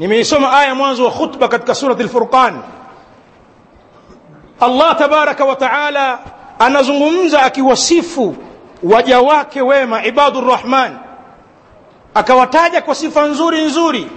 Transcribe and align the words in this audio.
nimeisoma 0.00 0.52
aya 0.58 0.74
mwanzo 0.74 1.04
wa 1.04 1.10
khutba 1.10 1.48
katika 1.48 1.74
surati 1.74 2.02
al-furqan. 2.02 2.62
Allah 4.60 4.96
tabaraka 4.98 5.44
wa 5.44 5.56
taala 5.56 6.18
anazungumza 6.58 7.42
akiwasifu 7.42 8.36
waja 8.82 9.20
wake 9.20 9.62
wema 9.62 10.04
ibadur 10.04 10.46
rahman. 10.46 10.98
Akawataja 12.14 12.82
kwa 12.82 12.94
sifa 12.94 13.22
nzuri 13.26 13.60
nzuri. 13.64 14.10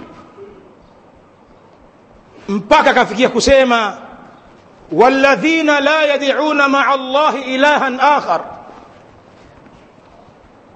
Mpaka 2.48 2.90
akafikia 2.90 3.28
kusema 3.28 3.96
walladhina 4.92 5.80
la 5.80 6.02
yad'una 6.04 6.68
ma'a 6.68 6.88
Allahi 6.92 7.54
ilahan 7.54 8.00
akhar. 8.00 8.40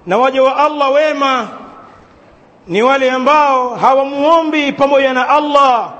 Na 0.05 0.17
waja 0.17 0.43
wa 0.43 0.57
Allah 0.57 0.91
wema 0.93 1.47
ni 2.69 2.81
wale 2.81 3.11
ambao 3.11 3.75
hawamuombi 3.75 4.71
pamoja 4.71 5.13
na 5.13 5.29
Allah 5.29 5.93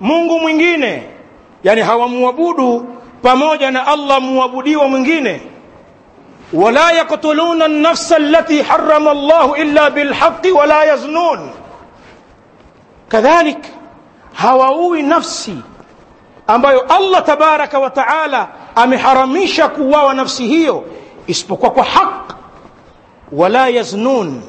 Mungu 0.00 0.40
mwingine 0.40 1.02
yani 1.64 1.80
hawamuabudu 1.80 2.86
pamoja 3.22 3.70
na 3.70 3.86
Allah 3.86 4.20
muabudiwa 4.20 4.88
mwingine 4.88 5.40
wala 6.52 6.92
yaqtuluna 6.92 7.64
an-nafsa 7.64 8.16
allati 8.16 8.62
harrama 8.62 9.10
Allah 9.10 9.50
illa 9.60 9.90
bilhaqqi 9.90 10.52
wala 10.52 10.84
yaznun 10.84 11.50
kadhalik 13.08 13.58
hawaui 14.34 15.02
nafsi 15.02 15.56
ambayo 16.46 16.80
Allah 16.80 17.24
tabaraka 17.24 17.78
wa 17.78 17.90
taala 17.90 18.48
ameharamisha 18.74 19.68
kuuawa 19.68 20.14
nafsi 20.14 20.46
hiyo 20.46 20.84
isipokuwa 21.26 21.70
kwa 21.70 21.84
haki 21.84 22.34
wala 23.32 23.68
yaznun 23.68 24.42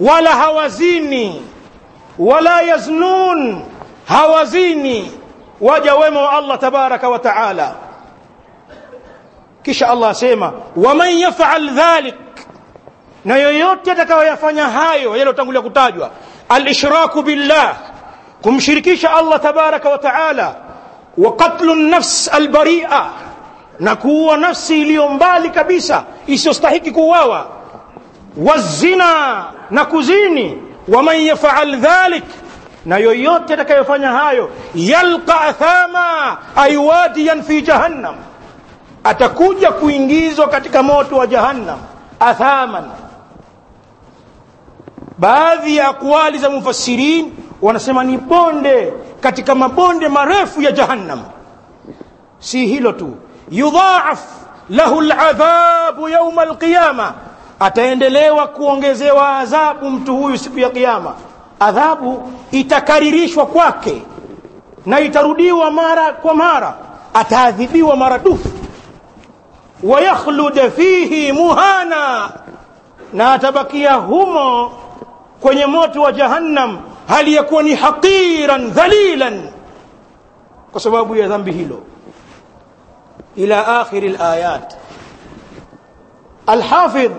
wala 0.00 0.30
hawazini 0.30 1.42
wala 2.18 2.62
yaznun 2.62 3.62
hawazini. 4.06 5.12
Waja 5.60 5.94
wema 5.94 6.20
wa 6.22 6.30
Allah 6.32 6.58
tabaraka 6.58 7.08
wa 7.08 7.18
taala. 7.18 7.74
Kisha 9.62 9.88
Allah 9.90 10.10
asema 10.10 10.52
waman 10.76 11.18
yaf'al 11.18 11.70
dhalik. 11.70 12.14
Na 13.24 13.36
yoyote 13.36 13.92
atakayoyafanya 13.92 14.68
hayo 14.68 15.10
yaliyotangulia 15.16 15.60
kutajwa 15.62 16.10
al-ishraku 16.48 17.22
billah 17.22 17.76
kumshirikisha 18.42 19.12
Allah 19.16 19.40
tabaraka 19.40 19.88
wa 19.90 19.98
taala 19.98 20.54
wa 21.18 21.36
qatlu 21.36 21.72
an-nafs 21.72 22.28
al-bari'a 22.32 23.10
na 23.80 23.96
kuua 23.96 24.36
nafsi 24.36 24.80
iliyo 24.80 25.08
mbali 25.08 25.50
kabisa 25.50 26.04
isiyostahiki 26.26 26.90
kuuawa 26.90 27.46
wazina 28.36 29.44
na 29.70 29.84
kuzini 29.84 30.62
waman 30.88 31.20
yaf'al 31.20 31.76
dhalik 31.76 32.24
na 32.86 32.96
yoyote 32.98 33.54
atakayofanya 33.54 34.08
hayo 34.12 34.50
yalqa 34.74 35.40
athama 35.40 36.38
aywadiyan 36.56 37.42
fi 37.42 37.62
jahannam 37.62 38.14
atakuja 39.04 39.72
kuingizwa 39.72 40.48
katika 40.48 40.82
moto 40.82 41.16
wa 41.16 41.26
jahannam 41.26 41.78
athaman. 42.20 42.84
Baadhi 45.18 45.76
ya 45.76 45.88
akwali 45.88 46.38
za 46.38 46.50
mufassirin 46.50 47.32
wanasema 47.62 48.04
ni 48.04 48.16
bonde 48.18 48.92
katika 49.20 49.54
mabonde 49.54 50.08
marefu 50.08 50.62
ya 50.62 50.72
jahannam. 50.72 51.22
Si 52.38 52.66
hilo 52.66 52.92
tu. 52.92 53.16
Yudhaaf 53.50 54.20
lahu 54.70 55.00
aladhabu 55.00 56.08
yawma 56.08 56.42
alqiyama 56.42 57.14
ataendelewa 57.60 58.46
kuongezewa 58.46 59.36
adhabu 59.38 59.90
mtu 59.90 60.16
huyu 60.16 60.38
siku 60.38 60.58
ya 60.58 60.70
kiyama. 60.70 61.14
Adhabu 61.60 62.32
itakaririshwa 62.50 63.46
kwake 63.46 64.02
na 64.86 65.00
itarudiwa 65.00 65.70
mara 65.70 66.12
kwa 66.12 66.34
mara. 66.34 66.74
Ataadhibiwa 67.14 67.96
maradufu 67.96 68.48
wayakhlud 69.82 70.70
fihi 70.70 71.32
muhana 71.32 72.30
na 73.12 73.32
atabakia 73.32 73.94
humo 73.94 74.72
kwenye 75.40 75.66
moto 75.66 76.02
wa 76.02 76.12
jahannam 76.12 76.78
hali 77.08 77.34
ya 77.34 77.42
kuwa 77.42 77.62
ni 77.62 77.74
haqiran 77.74 78.70
dhalilan 78.70 79.48
kwa 80.72 80.80
sababu 80.80 81.16
ya 81.16 81.28
dhambi 81.28 81.52
hilo. 81.52 81.82
Ila 83.36 83.80
akhiri 83.80 84.08
alayat 84.16 84.76
alhafidh 86.46 87.12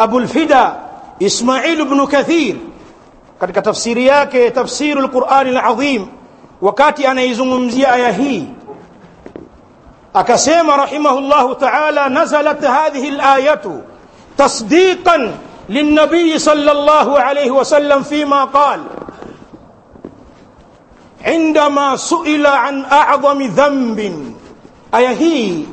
أبو 0.00 0.18
الفدا 0.18 0.80
إسماعيل 1.22 1.84
بن 1.84 2.06
كثير. 2.06 2.56
قد 3.42 3.52
تفسير 3.52 3.98
ياك 3.98 4.32
تفسير 4.32 4.98
القرآن 4.98 5.46
العظيم 5.48 6.08
وكاتي 6.62 7.10
أنا 7.10 7.22
يزمم 7.22 7.70
زي 7.70 7.84
آيهي 7.84 8.46
أكسيم 10.16 10.70
رحمه 10.70 11.18
الله 11.18 11.54
تعالى 11.54 12.08
نزلت 12.08 12.64
هذه 12.64 13.08
الآية 13.08 13.84
تصديقا 14.38 15.34
للنبي 15.68 16.38
صلى 16.38 16.72
الله 16.72 17.20
عليه 17.20 17.50
وسلم 17.50 18.02
فيما 18.02 18.44
قال 18.44 18.80
عندما 21.24 21.96
سئل 21.96 22.46
عن 22.46 22.84
أعظم 22.84 23.42
ذنب. 23.42 23.98
آيهي 24.94 25.64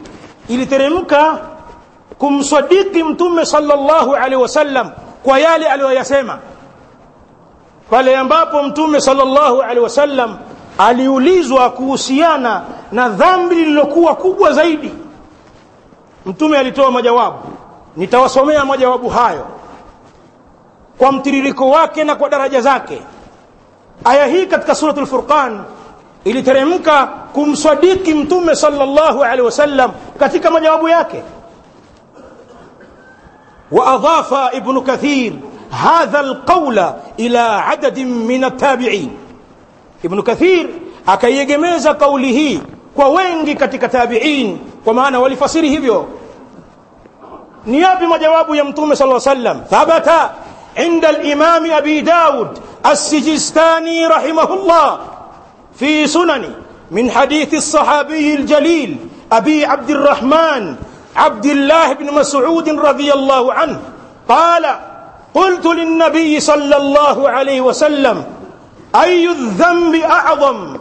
إلي 0.49 0.65
ترموكا 0.65 1.50
kumsadiki 2.21 3.03
mtume 3.03 3.45
sallallahu 3.45 4.15
alaihi 4.15 4.35
wasallam 4.41 4.91
kwa 5.23 5.39
yale 5.39 5.67
aliyoyasema. 5.69 6.37
Pale 7.89 8.17
ambapo 8.17 8.63
mtume 8.63 9.01
sallallahu 9.01 9.61
alaihi 9.61 9.79
wasallam 9.79 10.37
aliulizwa 10.77 11.69
kuhusiana 11.69 12.61
na 12.91 13.09
dhambi 13.09 13.55
lililokuwa 13.55 14.15
kubwa 14.15 14.51
zaidi 14.53 14.93
mtume 16.25 16.57
alitoa 16.57 16.91
majawabu. 16.91 17.37
Nitawasomea 17.97 18.65
majawabu 18.65 19.09
hayo 19.09 19.47
kwa 20.97 21.11
mtiririko 21.11 21.69
wake 21.69 22.03
na 22.03 22.15
kwa 22.15 22.29
daraja 22.29 22.61
zake. 22.61 23.01
Aya 24.05 24.25
hii 24.25 24.45
katika 24.45 24.75
suratul 24.75 25.05
furqan 25.05 25.63
iliteremka 26.23 27.05
kumsadiki 27.33 28.13
mtume 28.13 28.55
sallallahu 28.55 29.23
alaihi 29.23 29.41
wasallam 29.41 29.91
katika 30.19 30.51
majawabu 30.51 30.87
yake 30.89 31.23
وأضاف 33.71 34.33
ابن 34.33 34.81
كثير 34.83 35.33
هذا 35.71 36.19
القول 36.19 36.77
إلى 37.19 37.39
عدد 37.39 37.99
من 37.99 38.43
التابعين. 38.43 39.17
ابن 40.05 40.21
كثير 40.21 40.69
أكي 41.07 41.37
يجميز 41.37 41.87
قوله 41.87 42.61
كوينج 42.95 43.51
كتك 43.51 43.81
تابعين 43.81 44.59
وما 44.85 45.07
أنا 45.07 45.17
ولفصيره 45.17 45.79
بيو. 45.79 46.05
نيابي 47.67 48.07
ما 48.07 48.17
جواب 48.17 48.55
يمتوم 48.55 48.95
صلى 48.95 49.05
الله 49.05 49.21
عليه 49.27 49.31
وسلم. 49.39 49.63
ثبت 49.69 50.09
عند 50.77 51.05
الإمام 51.05 51.71
أبي 51.71 52.01
داود 52.01 52.59
السجستاني 52.85 54.07
رحمه 54.07 54.53
الله 54.53 54.99
في 55.75 56.07
سنن 56.07 56.53
من 56.91 57.11
حديث 57.11 57.53
الصحابي 57.53 58.35
الجليل 58.35 58.97
أبي 59.31 59.65
عبد 59.65 59.89
الرحمن 59.89 60.75
عبد 61.15 61.45
الله 61.45 61.93
بن 61.93 62.13
مسعود 62.13 62.69
رضي 62.69 63.13
الله 63.13 63.53
عنه 63.53 63.79
قال 64.29 64.65
قلت 65.33 65.65
للنبي 65.65 66.39
صلى 66.39 66.77
الله 66.77 67.29
عليه 67.29 67.61
وسلم 67.61 68.25
أي 68.95 69.29
الذنب 69.29 69.95
أعظم؟ 69.95 70.77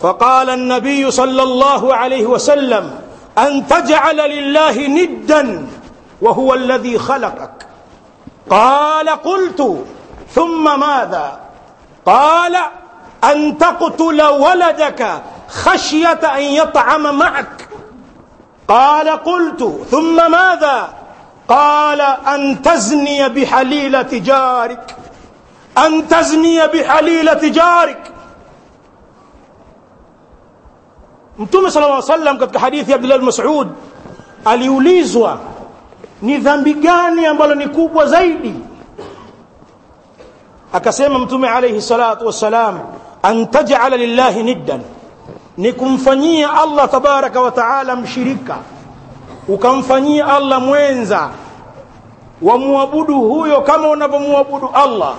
فقال 0.00 0.50
النبي 0.50 1.10
صلى 1.10 1.42
الله 1.42 1.94
عليه 1.94 2.26
وسلم 2.26 3.00
أن 3.38 3.66
تجعل 3.66 4.16
لله 4.16 4.86
ندا 4.86 5.66
وهو 6.22 6.54
الذي 6.54 6.98
خلقك. 6.98 7.66
قال 8.50 9.08
قلت 9.08 9.84
ثم 10.34 10.80
ماذا؟ 10.80 11.40
قال 12.06 12.56
أن 13.24 13.58
تقتل 13.58 14.22
ولدك 14.22 15.22
خشية 15.48 16.20
أن 16.36 16.42
يطعم 16.42 17.18
معك. 17.18 17.68
قال 18.68 19.08
قلت 19.08 19.86
ثم 19.90 20.30
ماذا 20.30 20.88
قال 21.48 22.00
أن 22.00 22.62
تزني 22.62 23.28
بحليلة 23.28 24.08
جارك 24.12 24.96
أن 25.78 26.08
تزني 26.08 26.66
بحليلة 26.66 27.48
جارك 27.48 28.12
Mtume 31.38 31.68
الله 31.68 31.84
عليه 31.94 31.96
وسلم 32.04 32.38
katika 32.38 32.58
hadithi 32.58 32.90
ya 32.90 32.96
Abdullah 32.96 33.20
Mas'ud 33.22 33.68
aliulizwa 34.44 35.38
ni 36.22 36.38
dhambi 36.38 36.74
gani 36.74 37.26
ambalo 37.26 37.54
ni 37.54 37.68
kubwa 37.68 38.06
zaidi 38.06 38.54
akasema 40.72 41.18
mtume 41.18 41.48
alayhi 41.48 41.82
salatu 41.82 42.26
wassalam 42.26 42.78
an 43.22 43.46
taj'ala 43.46 43.96
lillahi 43.96 44.42
niddan 44.42 44.80
ni 45.56 45.72
kumfanyia 45.72 46.52
Allah 46.52 46.90
tabaraka 46.90 47.40
wa 47.40 47.50
taala 47.50 47.96
mshirika 47.96 48.56
ukamfanyia 49.48 50.26
Allah 50.34 50.60
mwenza 50.62 51.30
wamwabudu 52.42 53.20
huyo 53.20 53.60
kama 53.60 53.88
unavyomwabudu 53.88 54.70
Allah 54.74 55.14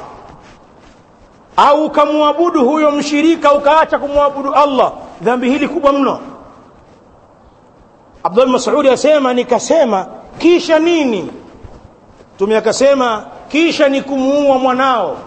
au 1.58 1.86
ukamwabudu 1.86 2.66
huyo 2.66 2.92
mshirika 2.92 3.54
ukaacha 3.54 4.00
kumwabudu 4.00 4.54
allah. 4.54 4.92
Dhambi 5.22 5.50
hili 5.50 5.68
kubwa 5.68 5.94
mno. 5.94 6.20
Abdul 8.24 8.48
masudi 8.48 8.90
asema 8.90 9.34
nikasema 9.34 10.06
kisha 10.38 10.80
nini? 10.80 11.32
Mtume 12.36 12.58
akasema 12.58 13.26
kisha 13.50 13.90
ni 13.90 14.02
kumuua 14.02 14.58
mwanao 14.58 15.18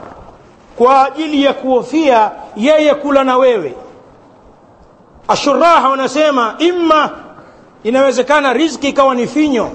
kwa 0.79 1.07
ajili 1.07 1.45
ya 1.45 1.55
kuhofia 1.55 2.31
yeye 2.57 2.95
kula 2.95 3.25
na 3.25 3.37
wewe 3.37 3.77
ashuraha 5.31 5.89
wanasema 5.89 6.55
imma 6.59 7.11
inawezekana 7.83 8.53
riziki 8.53 8.89
ikawa 8.89 9.15
ni 9.15 9.27
finyo. 9.27 9.71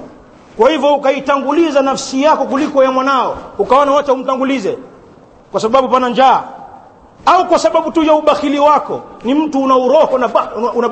Kwa 0.57 0.69
hivyo 0.71 0.95
ukaitanguliza 0.95 1.81
nafsi 1.81 2.23
yako 2.23 2.45
kuliko 2.45 2.83
ya 2.83 2.91
mwanao 2.91 3.37
ukaona 3.57 3.91
wacha 3.91 4.13
umtangulize 4.13 4.77
kwa 5.51 5.61
sababu 5.61 5.89
pana 5.89 6.09
njaa. 6.09 6.43
Au 7.25 7.47
kwa 7.47 7.59
sababu 7.59 7.91
tu 7.91 8.03
ya 8.03 8.13
ubakhili 8.13 8.59
wako 8.59 9.01
ni 9.23 9.33
mtu 9.33 9.63
una 9.63 9.75
uroho 9.77 10.17
na 10.17 10.29
una, 10.57 10.71
una 10.73 10.89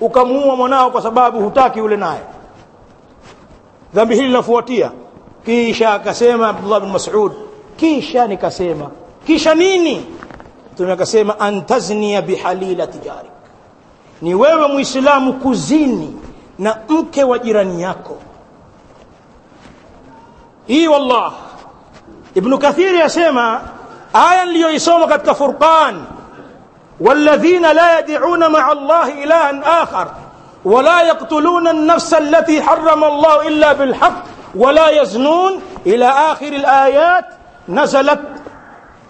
ukamuua 0.00 0.56
mwanao 0.56 0.90
kwa 0.90 1.02
sababu 1.02 1.40
hutaki 1.40 1.80
ule 1.80 1.96
naye. 1.96 2.20
Dhambi 3.94 4.14
hili 4.14 4.26
linafuatia. 4.26 4.90
Kisha 5.44 5.94
akasema 5.94 6.48
abdullah 6.48 6.80
bin 6.80 6.90
mas'ud 6.90 7.32
kisha 7.76 8.26
nikasema 8.26 8.90
kisha 9.26 9.54
nini? 9.54 10.06
Mtume 10.72 10.92
akasema 10.92 11.40
antaznia 11.40 12.22
bihalila 12.22 12.86
tijarik 12.86 13.31
ni 14.22 14.34
wewe 14.34 14.66
muislamu 14.68 15.32
kuzini 15.32 16.16
na 16.58 16.76
mke 16.88 17.24
wa 17.24 17.38
jirani 17.38 17.82
yako. 17.82 18.18
Hii 20.66 20.88
wallah. 20.88 21.32
Ibnu 22.34 22.58
kathiri 22.58 22.98
yasema 22.98 23.60
aya 24.12 24.44
niliyoisoma 24.46 25.06
katika 25.06 25.34
furqan 25.34 25.94
والذين 27.00 27.62
لا 27.72 27.98
يدعون 27.98 28.50
مع 28.52 28.72
الله 28.72 29.24
إلها 29.24 29.82
آخر 29.82 30.08
ولا 30.64 31.02
يقتلون 31.02 31.68
النفس 31.68 32.14
التي 32.14 32.62
حرم 32.62 33.04
الله 33.04 33.48
إلا 33.48 33.72
بالحق 33.72 34.22
ولا 34.54 34.88
يزنون 35.02 35.62
إلى 35.86 36.08
آخر 36.08 36.46
الآيات 36.46 37.24
نزلت 37.68 38.20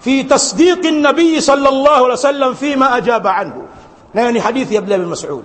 في 0.01 0.23
تصديق 0.23 0.87
النبي 0.87 1.41
صلى 1.41 1.69
الله 1.69 1.95
عليه 1.97 2.13
وسلم 2.13 2.55
فيما 2.55 2.97
أجاب 2.97 3.27
عنه 3.27 3.62
يعني 4.15 4.41
حديث 4.41 4.73
يبلى 4.73 4.99
بن 4.99 5.07
مسعود 5.09 5.45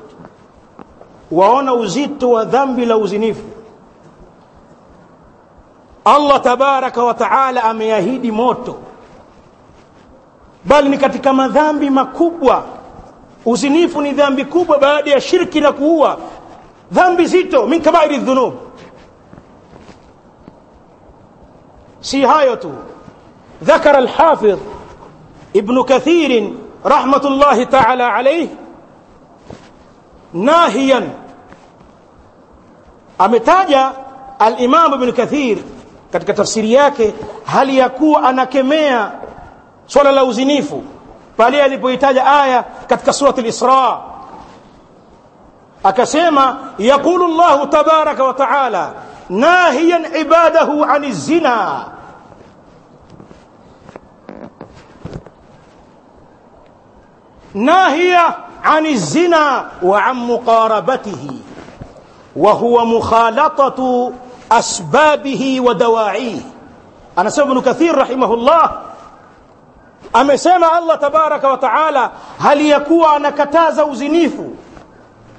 waona 1.31 1.73
uzito 1.73 2.31
wa 2.31 2.45
dhambi 2.45 2.85
la 2.85 2.97
uzinifu 2.97 3.43
allah 6.05 6.41
tabaraka 6.41 7.03
wa 7.03 7.13
taala 7.13 7.63
ameahidi 7.63 8.31
moto 8.31 8.75
bali 10.65 10.89
ni 10.89 10.97
katika 10.97 11.33
madhambi 11.33 11.89
makubwa 11.89 12.63
uzinifu 13.45 14.01
ni 14.01 14.11
dhambi 14.11 14.45
kubwa 14.45 14.77
baada 14.79 15.11
ya 15.11 15.21
shirki 15.21 15.61
na 15.61 15.71
kuua 15.71 16.17
dhambi 16.91 17.25
zito 17.25 17.65
min 17.67 17.81
kabairi 17.81 18.17
dhunub 18.17 18.53
si 22.01 22.21
hayo 22.21 22.55
tu 22.55 22.71
ذكر 23.63 23.97
الحافظ 23.97 24.59
ابن 25.55 25.83
كثير 25.83 26.53
رحمة 26.85 27.21
الله 27.25 27.63
تعالى 27.63 28.03
عليه 28.03 28.47
ناهيا 30.33 31.09
ametaja 33.19 33.91
al-Imam 34.39 34.93
Ibn 34.93 35.11
Kathir 35.11 35.57
katika 36.11 36.33
tafsiri 36.33 36.73
yake 36.73 37.13
hali 37.45 37.77
ya 37.77 37.89
kuwa 37.89 38.23
anakemea 38.23 39.11
swala 39.85 40.11
la 40.11 40.23
uzinifu 40.23 40.83
pale 41.37 41.63
alipoitaja 41.63 42.25
aya 42.25 42.63
katika 42.87 43.13
surati 43.13 43.41
al-Isra 43.41 43.97
akasema 45.83 46.57
yaqulu 46.77 47.25
Allah 47.25 47.69
tabaraka 47.69 48.23
wa 48.23 48.33
taala 48.33 48.91
nahiyan 49.29 50.15
ibadahu 50.15 50.83
ani 50.83 51.11
zina 51.11 51.85
ناهية 57.57 58.37
عن 58.63 58.85
الزنا 58.85 59.65
وعن 59.83 60.15
مقاربته 60.15 61.39
وهو 62.35 62.85
مخالطة 62.85 64.11
أسبابه 64.51 65.61
ودواعيه. 65.61 66.39
anasema 67.17 67.45
ابن 67.45 67.61
كثير 67.61 67.97
رحمه 67.97 68.33
الله. 68.33 68.71
amesema 70.15 70.77
الله 70.77 70.95
تبارك 70.95 71.43
وتعالى 71.43 72.11
hali 72.39 72.61
ya 72.61 73.15
kuwa 73.15 73.29
anakataza 73.29 73.79
uzinifu 73.79 74.33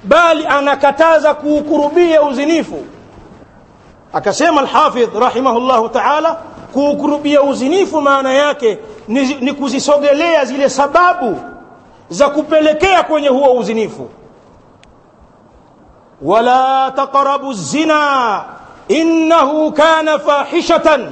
بل 0.03 0.47
anakataza 0.47 1.27
kukurubia 1.27 2.29
uzinifu 2.29 2.71
akasema 4.15 4.61
الحافظ 4.61 5.17
رحمه 5.17 5.57
الله 5.57 5.87
تعالى 5.87 6.37
kukurubia 6.73 7.51
uzinifu 7.51 7.95
maana 7.95 8.33
yake 8.33 8.77
نكوزي 9.41 9.79
صغي 9.79 10.13
ليا 10.15 10.43
زي 10.43 10.57
لسبابه 10.57 11.35
za 12.09 12.29
kupelekea 12.29 13.03
kwenye 13.03 13.27
huo 13.27 13.53
uzinifu. 13.53 14.09
Wala 16.21 16.91
taqrabu 16.95 17.53
zina 17.53 18.43
innahu 18.87 19.71
kana 19.71 20.19
fahishatan. 20.19 21.11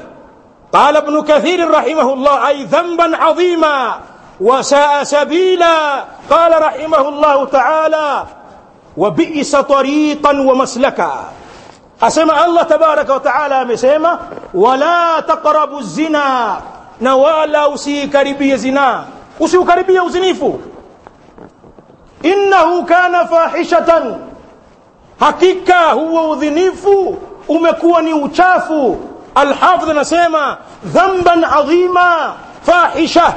قال 0.73 0.97
ابن 0.97 1.21
كثير 1.23 1.71
رحمه 1.71 2.13
الله 2.13 2.47
أي 2.47 2.63
ذنبا 2.63 3.17
عظيما 3.17 3.99
وساء 4.41 5.03
سبيلا 5.03 6.03
قال 6.29 6.61
رحمه 6.61 7.09
الله 7.09 7.45
تعالى 7.45 8.23
وبئس 8.97 9.55
طريقا 9.55 10.31
ومسلكا 10.41 11.13
أسمع 12.03 12.45
الله 12.45 12.63
تبارك 12.63 13.09
وتعالى 13.09 13.65
مسيما 13.65 14.19
ولا 14.53 15.19
تقربوا 15.19 15.79
الزنا 15.79 16.57
نوالا 17.01 17.67
usikaribie 17.67 18.57
zina. 18.57 19.03
Usiukaribie 19.39 20.01
uzinifu. 20.01 20.59
Innahu 22.23 22.83
kana 22.83 23.25
fahishatan. 23.25 24.15
Hakika 25.19 25.79
huo 25.91 26.29
udhinifu 26.31 27.17
umekuwa 27.47 28.01
ni 28.01 28.13
uchafu. 28.13 28.97
Alhafidh 29.35 29.89
anasema 29.89 30.57
dhamban 30.85 31.43
adhima 31.43 32.33
fahisha. 32.61 33.33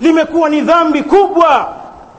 Limekuwa 0.00 0.48
ni 0.48 0.60
dhambi 0.60 1.02
kubwa. 1.02 1.68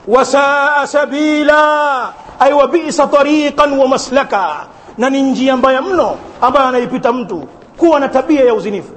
Wasaa 0.08 0.88
sabila 0.88 2.10
ay 2.40 2.54
wabisa 2.54 3.08
tariqan 3.08 3.74
wa 3.80 3.88
maslaka. 3.88 4.50
Na 4.98 5.10
ni 5.10 5.22
njia 5.22 5.58
mbaya 5.58 5.82
mno 5.82 6.18
ambayo 6.42 6.68
anaipita 6.68 7.14
mtu 7.14 7.48
kuwa 7.78 8.00
na 8.00 8.08
tabia 8.08 8.44
ya 8.46 8.54
uzinifu 8.54 8.94